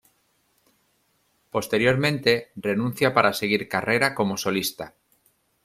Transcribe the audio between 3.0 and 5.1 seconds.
para seguir carrera como solista.